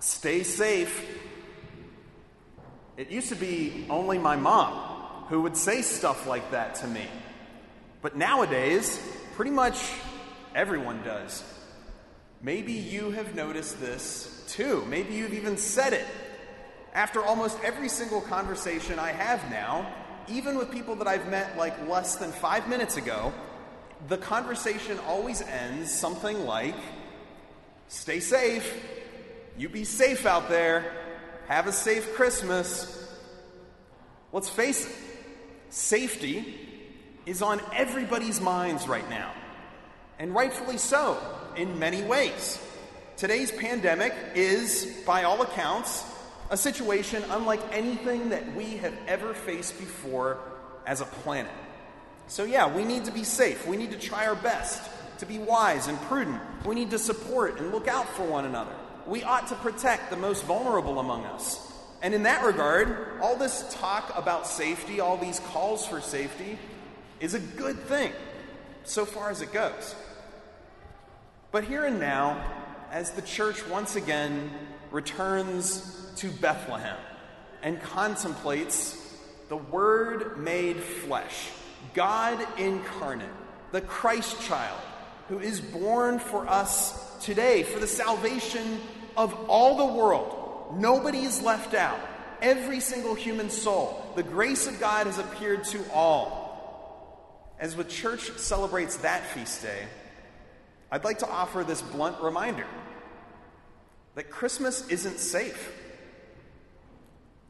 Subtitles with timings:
[0.00, 1.06] Stay safe.
[2.96, 7.06] It used to be only my mom who would say stuff like that to me.
[8.02, 9.00] But nowadays,
[9.36, 9.92] pretty much
[10.54, 11.44] everyone does.
[12.42, 14.84] Maybe you have noticed this too.
[14.88, 16.06] Maybe you've even said it.
[16.92, 19.94] After almost every single conversation I have now,
[20.28, 23.32] even with people that I've met like less than five minutes ago,
[24.08, 26.74] the conversation always ends something like
[27.90, 28.72] Stay safe.
[29.56, 30.90] You be safe out there.
[31.48, 32.96] Have a safe Christmas.
[34.32, 34.92] Let's face it,
[35.70, 36.58] safety
[37.26, 39.32] is on everybody's minds right now,
[40.18, 41.18] and rightfully so
[41.56, 42.60] in many ways.
[43.16, 46.04] Today's pandemic is, by all accounts,
[46.50, 50.38] a situation unlike anything that we have ever faced before
[50.86, 51.52] as a planet.
[52.28, 53.66] So, yeah, we need to be safe.
[53.66, 56.40] We need to try our best to be wise and prudent.
[56.64, 58.74] We need to support and look out for one another.
[59.06, 61.66] We ought to protect the most vulnerable among us.
[62.02, 66.58] And in that regard, all this talk about safety, all these calls for safety,
[67.20, 68.12] is a good thing,
[68.84, 69.94] so far as it goes.
[71.52, 72.42] But here and now,
[72.90, 74.50] as the church once again
[74.90, 76.96] returns to Bethlehem
[77.62, 78.96] and contemplates
[79.48, 81.48] the Word made flesh,
[81.92, 83.28] God incarnate,
[83.72, 84.80] the Christ child,
[85.28, 88.80] who is born for us today for the salvation
[89.16, 90.76] of all the world.
[90.78, 91.98] Nobody is left out.
[92.42, 94.12] Every single human soul.
[94.16, 97.54] The grace of God has appeared to all.
[97.58, 99.86] As the church celebrates that feast day,
[100.90, 102.66] I'd like to offer this blunt reminder
[104.14, 105.72] that Christmas isn't safe.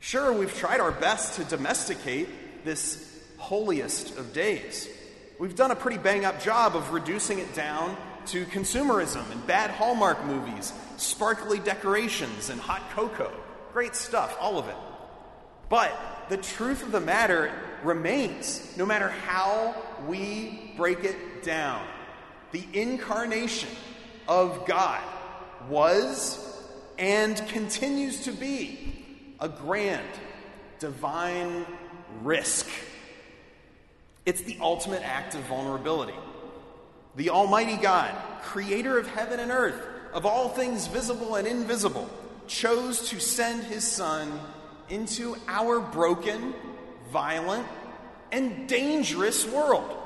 [0.00, 4.88] Sure, we've tried our best to domesticate this holiest of days.
[5.38, 7.96] We've done a pretty bang up job of reducing it down
[8.28, 13.32] to consumerism and bad Hallmark movies, sparkly decorations, and hot cocoa.
[13.72, 14.76] Great stuff, all of it.
[15.68, 15.92] But
[16.28, 19.74] the truth of the matter remains, no matter how
[20.06, 21.86] we break it down.
[22.52, 23.70] The incarnation
[24.26, 25.02] of God
[25.68, 26.44] was
[26.98, 30.06] and continues to be a grand,
[30.78, 31.64] divine
[32.22, 32.68] risk.
[34.26, 36.14] It's the ultimate act of vulnerability.
[37.18, 42.08] The Almighty God, creator of heaven and earth, of all things visible and invisible,
[42.46, 44.38] chose to send his Son
[44.88, 46.54] into our broken,
[47.10, 47.66] violent,
[48.30, 49.98] and dangerous world.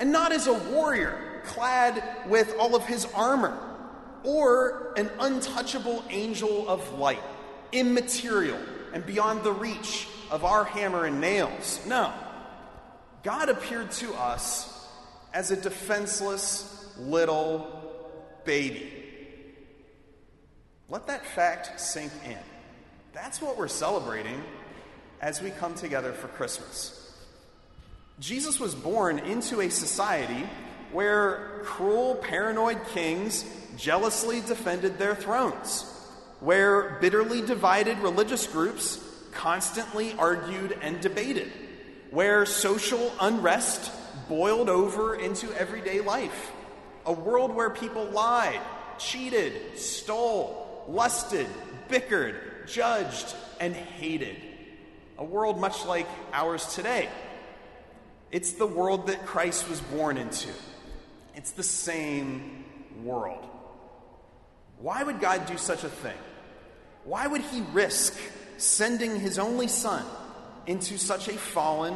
[0.00, 3.58] And not as a warrior clad with all of his armor,
[4.24, 7.22] or an untouchable angel of light,
[7.70, 8.58] immaterial
[8.94, 11.84] and beyond the reach of our hammer and nails.
[11.86, 12.14] No.
[13.22, 14.72] God appeared to us
[15.36, 17.66] as a defenseless little
[18.46, 18.90] baby.
[20.88, 22.38] Let that fact sink in.
[23.12, 24.42] That's what we're celebrating
[25.20, 27.14] as we come together for Christmas.
[28.18, 30.48] Jesus was born into a society
[30.90, 33.44] where cruel, paranoid kings
[33.76, 35.82] jealously defended their thrones,
[36.40, 41.52] where bitterly divided religious groups constantly argued and debated
[42.10, 43.92] where social unrest
[44.28, 46.52] boiled over into everyday life.
[47.04, 48.60] A world where people lied,
[48.98, 51.46] cheated, stole, lusted,
[51.88, 54.36] bickered, judged, and hated.
[55.18, 57.08] A world much like ours today.
[58.30, 60.50] It's the world that Christ was born into.
[61.34, 62.64] It's the same
[63.04, 63.46] world.
[64.78, 66.18] Why would God do such a thing?
[67.04, 68.18] Why would He risk
[68.58, 70.04] sending His only Son
[70.66, 71.94] into such a fallen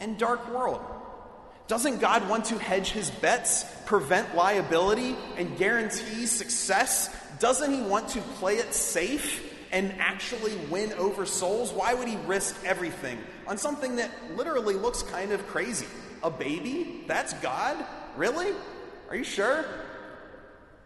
[0.00, 0.80] and dark world?
[1.66, 7.14] Doesn't God want to hedge his bets, prevent liability, and guarantee success?
[7.38, 11.72] Doesn't he want to play it safe and actually win over souls?
[11.72, 15.86] Why would he risk everything on something that literally looks kind of crazy?
[16.22, 17.04] A baby?
[17.06, 17.76] That's God?
[18.16, 18.52] Really?
[19.08, 19.64] Are you sure?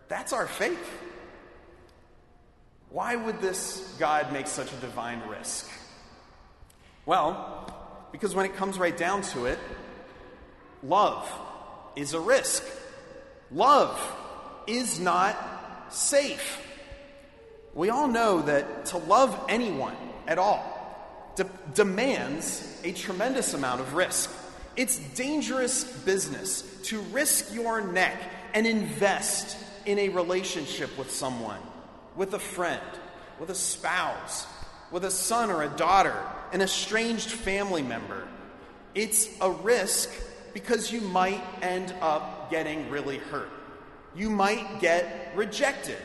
[0.08, 0.78] That's our faith.
[2.90, 5.68] Why would this God make such a divine risk?
[7.04, 7.74] Well,
[8.12, 9.58] because when it comes right down to it,
[10.82, 11.30] love
[11.96, 12.64] is a risk.
[13.50, 14.00] Love
[14.66, 15.36] is not
[15.90, 16.64] safe.
[17.74, 19.96] We all know that to love anyone
[20.26, 20.78] at all
[21.36, 24.30] de- demands a tremendous amount of risk.
[24.76, 28.16] It's dangerous business to risk your neck
[28.54, 31.60] and invest in a relationship with someone,
[32.16, 32.80] with a friend,
[33.40, 34.46] with a spouse,
[34.90, 36.16] with a son or a daughter,
[36.52, 38.26] an estranged family member.
[38.94, 40.10] It's a risk
[40.58, 43.48] because you might end up getting really hurt.
[44.16, 45.98] You might get rejected.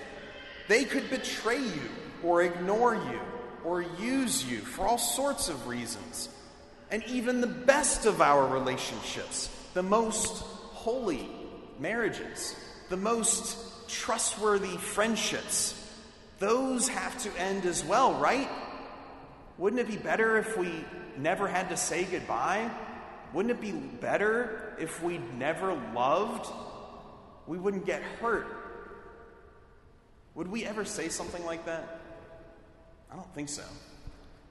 [0.68, 1.90] They could betray you
[2.24, 3.20] or ignore you
[3.66, 6.30] or use you for all sorts of reasons.
[6.92, 11.28] And even the best of our relationships, the most holy
[11.80, 12.56] marriages,
[12.90, 13.58] the most
[13.90, 15.80] trustworthy friendships,
[16.38, 18.50] those have to end as well, right?
[19.58, 20.86] Wouldn't it be better if we
[21.18, 22.70] never had to say goodbye?
[23.34, 26.50] Wouldn't it be better if we never loved?
[27.48, 28.48] We wouldn't get hurt.
[30.36, 32.00] Would we ever say something like that?
[33.12, 33.64] I don't think so.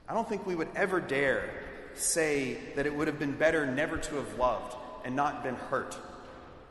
[0.07, 1.49] I don't think we would ever dare
[1.95, 4.75] say that it would have been better never to have loved
[5.05, 5.97] and not been hurt.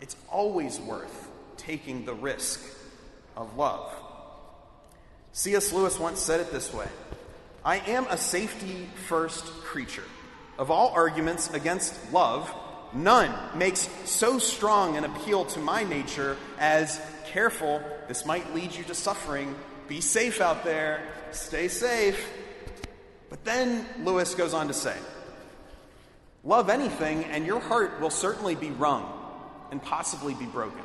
[0.01, 2.61] It's always worth taking the risk
[3.37, 3.93] of love.
[5.33, 5.73] C.S.
[5.73, 6.89] Lewis once said it this way
[7.65, 10.05] I am a safety first creature.
[10.59, 12.53] Of all arguments against love,
[12.93, 18.85] none makes so strong an appeal to my nature as careful, this might lead you
[18.85, 19.55] to suffering.
[19.89, 22.29] Be safe out there, stay safe.
[23.31, 24.97] But then Lewis goes on to say,
[26.45, 29.11] Love anything, and your heart will certainly be wrung
[29.71, 30.83] and possibly be broken.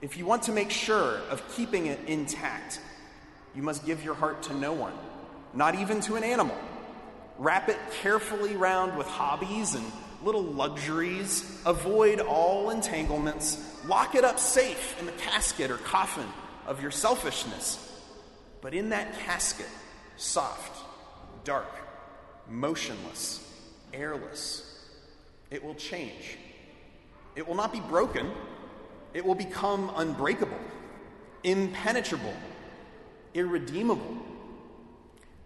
[0.00, 2.80] If you want to make sure of keeping it intact,
[3.54, 4.92] you must give your heart to no one,
[5.54, 6.56] not even to an animal.
[7.38, 9.84] Wrap it carefully round with hobbies and
[10.24, 11.62] little luxuries.
[11.64, 13.80] Avoid all entanglements.
[13.86, 16.26] Lock it up safe in the casket or coffin
[16.66, 17.84] of your selfishness.
[18.60, 19.68] But in that casket,
[20.16, 20.84] soft,
[21.44, 21.72] dark,
[22.48, 23.48] motionless,
[23.94, 24.64] airless,
[25.50, 26.38] it will change.
[27.36, 28.32] It will not be broken,
[29.14, 30.58] it will become unbreakable,
[31.44, 32.34] impenetrable,
[33.32, 34.18] irredeemable.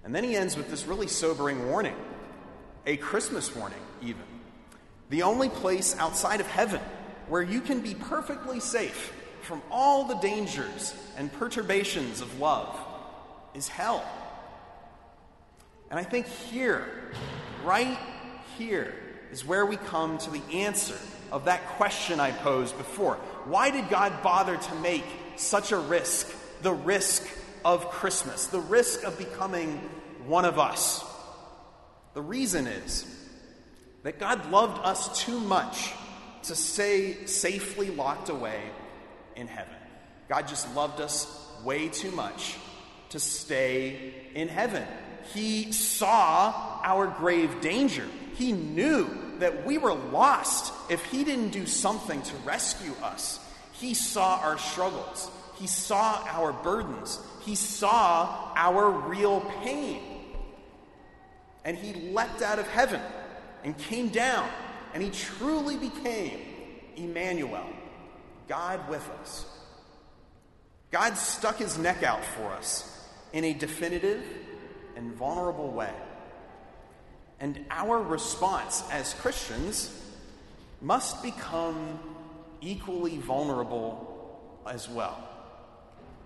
[0.04, 1.96] And then he ends with this really sobering warning
[2.84, 4.22] a Christmas warning, even.
[5.10, 6.80] The only place outside of heaven
[7.28, 9.12] where you can be perfectly safe
[9.42, 12.76] from all the dangers and perturbations of love
[13.54, 14.04] is hell.
[15.90, 16.86] And I think here,
[17.64, 17.98] right
[18.56, 18.94] here,
[19.30, 20.98] is where we come to the answer
[21.30, 23.14] of that question I posed before.
[23.44, 25.04] Why did God bother to make
[25.36, 27.26] such a risk, the risk
[27.64, 29.78] of Christmas, the risk of becoming
[30.26, 31.04] one of us?
[32.14, 33.06] The reason is
[34.02, 35.92] that God loved us too much
[36.44, 38.60] to stay safely locked away
[39.36, 39.74] in heaven.
[40.28, 41.26] God just loved us
[41.64, 42.56] way too much
[43.10, 44.86] to stay in heaven.
[45.34, 48.06] He saw our grave danger.
[48.34, 49.08] He knew
[49.38, 53.38] that we were lost if He didn't do something to rescue us.
[53.72, 55.30] He saw our struggles,
[55.62, 60.02] He saw our burdens, He saw our real pain.
[61.64, 63.00] And He leapt out of heaven
[63.62, 64.48] and came down,
[64.92, 66.40] and He truly became
[66.96, 67.64] Emmanuel,
[68.48, 69.46] God with us.
[70.90, 74.24] God stuck His neck out for us in a definitive
[74.96, 75.94] and vulnerable way.
[77.38, 79.96] And our response as Christians
[80.80, 82.00] must become
[82.60, 85.28] equally vulnerable as well.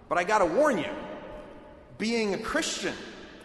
[0.08, 0.90] But I got to warn you
[1.98, 2.94] being a Christian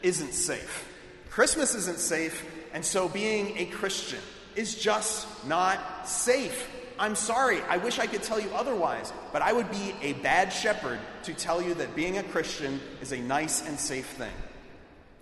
[0.03, 0.87] isn't safe.
[1.29, 4.19] Christmas isn't safe, and so being a Christian
[4.55, 6.69] is just not safe.
[6.99, 10.51] I'm sorry, I wish I could tell you otherwise, but I would be a bad
[10.51, 14.33] shepherd to tell you that being a Christian is a nice and safe thing.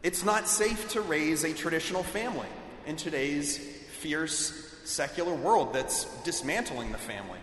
[0.02, 2.48] It's not safe to raise a traditional family
[2.86, 7.40] in today's fierce secular world that's dismantling the family.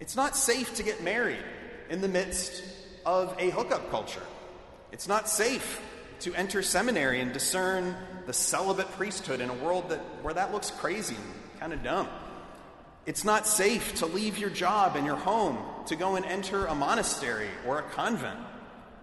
[0.00, 1.42] It's not safe to get married
[1.90, 2.62] in the midst
[3.06, 4.22] of a hookup culture.
[4.92, 5.80] It's not safe
[6.20, 7.96] to enter seminary and discern
[8.26, 12.08] the celibate priesthood in a world that, where that looks crazy and kind of dumb.
[13.06, 16.74] It's not safe to leave your job and your home to go and enter a
[16.74, 18.38] monastery or a convent.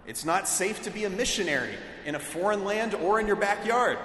[0.07, 3.99] It's not safe to be a missionary in a foreign land or in your backyard.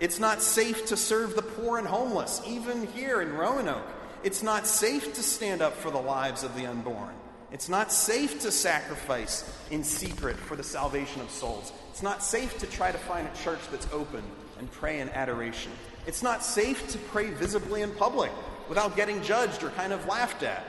[0.00, 3.86] It's not safe to serve the poor and homeless, even here in Roanoke.
[4.24, 7.14] It's not safe to stand up for the lives of the unborn.
[7.52, 11.72] It's not safe to sacrifice in secret for the salvation of souls.
[11.90, 14.22] It's not safe to try to find a church that's open
[14.58, 15.72] and pray in adoration.
[16.06, 18.30] It's not safe to pray visibly in public
[18.68, 20.64] without getting judged or kind of laughed at.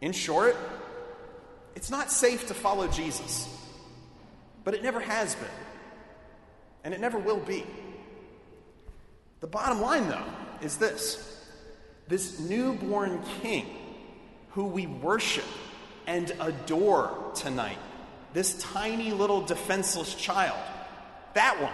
[0.00, 0.56] In short,
[1.74, 3.48] it's not safe to follow Jesus,
[4.64, 5.48] but it never has been,
[6.82, 7.64] and it never will be.
[9.40, 10.24] The bottom line, though,
[10.62, 11.24] is this
[12.08, 13.66] this newborn king
[14.50, 15.44] who we worship
[16.06, 17.78] and adore tonight,
[18.32, 20.58] this tiny little defenseless child,
[21.34, 21.72] that one,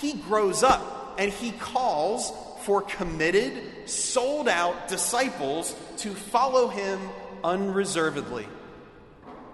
[0.00, 7.00] he grows up and he calls for committed, sold out disciples to follow him
[7.42, 8.46] unreservedly.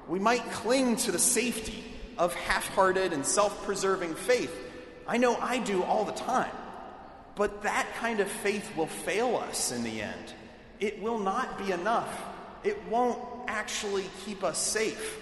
[0.06, 1.84] We might cling to the safety
[2.16, 4.54] of half hearted and self preserving faith.
[5.06, 6.50] I know I do all the time.
[7.38, 10.34] But that kind of faith will fail us in the end.
[10.80, 12.10] It will not be enough,
[12.64, 15.18] it won't actually keep us safe.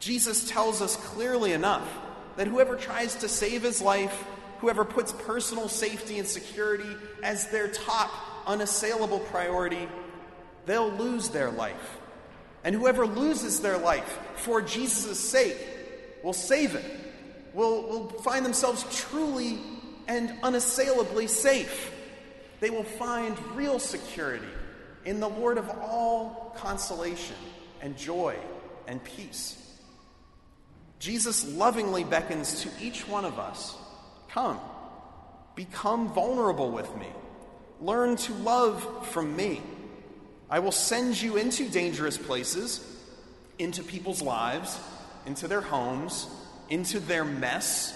[0.00, 1.88] Jesus tells us clearly enough
[2.36, 4.24] that whoever tries to save his life,
[4.60, 8.10] whoever puts personal safety and security as their top
[8.46, 9.88] unassailable priority,
[10.66, 11.98] they'll lose their life.
[12.64, 15.56] And whoever loses their life for Jesus' sake
[16.22, 16.84] will save it,
[17.54, 19.58] will, will find themselves truly
[20.06, 21.92] and unassailably safe.
[22.60, 24.46] They will find real security
[25.08, 27.34] in the Lord of all consolation
[27.80, 28.36] and joy
[28.86, 29.56] and peace.
[30.98, 33.74] Jesus lovingly beckons to each one of us
[34.28, 34.60] come,
[35.54, 37.06] become vulnerable with me,
[37.80, 39.62] learn to love from me.
[40.50, 42.84] I will send you into dangerous places,
[43.58, 44.78] into people's lives,
[45.24, 46.26] into their homes,
[46.68, 47.94] into their mess.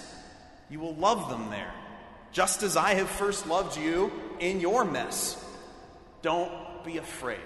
[0.71, 1.75] You will love them there,
[2.33, 5.39] just as I have first loved you in your mess.
[6.85, 7.41] Be afraid.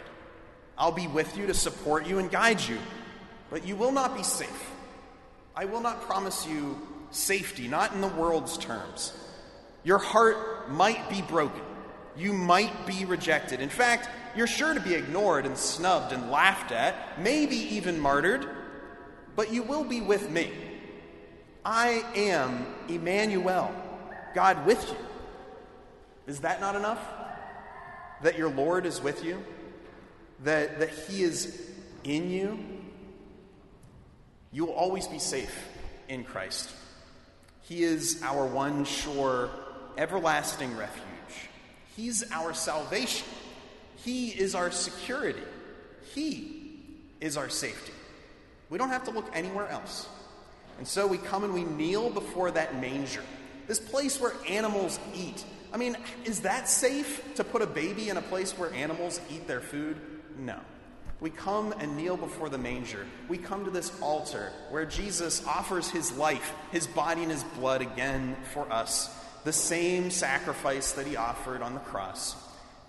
[0.79, 2.79] I'll be with you to support you and guide you,
[3.51, 4.71] but you will not be safe.
[5.55, 6.79] I will not promise you
[7.11, 9.13] safety, not in the world's terms.
[9.85, 11.63] Your heart might be broken.
[12.17, 13.61] You might be rejected.
[13.61, 18.47] In fact, you're sure to be ignored and snubbed and laughed at, maybe even martyred,
[19.35, 20.51] but you will be with me.
[21.65, 23.75] I am Emmanuel,
[24.35, 24.97] God with you.
[26.27, 27.01] Is that not enough?
[28.23, 29.43] That your Lord is with you?
[30.45, 31.71] That, that He is
[32.05, 32.59] in you?
[34.53, 35.69] You will always be safe
[36.09, 36.71] in Christ.
[37.63, 39.51] He is our one sure,
[39.99, 41.05] everlasting refuge.
[41.97, 43.27] He's our salvation.
[44.05, 45.43] He is our security.
[46.15, 46.81] He
[47.21, 47.93] is our safety.
[48.71, 50.09] We don't have to look anywhere else.
[50.79, 53.23] And so we come and we kneel before that manger,
[53.67, 55.45] this place where animals eat.
[55.73, 59.47] I mean, is that safe to put a baby in a place where animals eat
[59.47, 59.97] their food?
[60.39, 60.59] No.
[61.21, 63.07] We come and kneel before the manger.
[63.29, 67.81] We come to this altar where Jesus offers his life, his body, and his blood
[67.81, 72.37] again for us, the same sacrifice that he offered on the cross.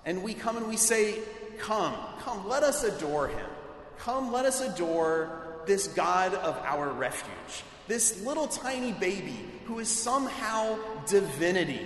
[0.06, 1.20] And we come and we say,
[1.60, 3.50] Come, come, let us adore him.
[3.98, 9.90] Come, let us adore this God of our refuge, this little tiny baby who is
[9.90, 11.86] somehow divinity.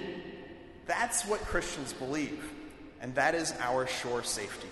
[0.87, 2.51] That's what Christians believe,
[3.01, 4.67] and that is our sure safety.